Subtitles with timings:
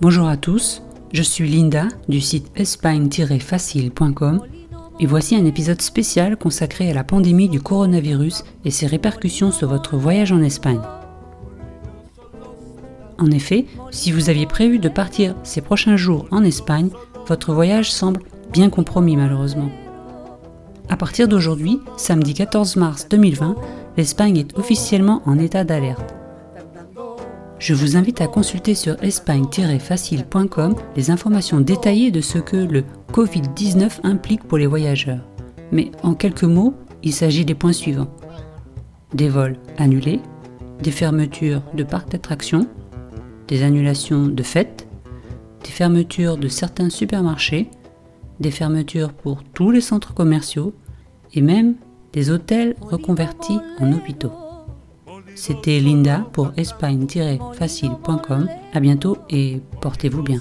[0.00, 0.80] Bonjour à tous,
[1.12, 4.40] je suis Linda du site espagne-facile.com
[5.00, 9.68] et voici un épisode spécial consacré à la pandémie du coronavirus et ses répercussions sur
[9.68, 10.80] votre voyage en Espagne.
[13.18, 16.90] En effet, si vous aviez prévu de partir ces prochains jours en Espagne,
[17.26, 18.20] votre voyage semble
[18.52, 19.70] bien compromis malheureusement.
[20.88, 23.56] À partir d'aujourd'hui, samedi 14 mars 2020,
[23.96, 26.17] l'Espagne est officiellement en état d'alerte.
[27.58, 34.00] Je vous invite à consulter sur espagne-facile.com les informations détaillées de ce que le Covid-19
[34.04, 35.24] implique pour les voyageurs.
[35.72, 38.14] Mais en quelques mots, il s'agit des points suivants.
[39.12, 40.20] Des vols annulés,
[40.82, 42.68] des fermetures de parcs d'attractions,
[43.48, 44.86] des annulations de fêtes,
[45.64, 47.70] des fermetures de certains supermarchés,
[48.38, 50.74] des fermetures pour tous les centres commerciaux
[51.34, 51.74] et même
[52.12, 54.47] des hôtels reconvertis en hôpitaux.
[55.38, 58.48] C'était Linda pour espagne-facile.com.
[58.74, 60.40] À bientôt et portez-vous bien.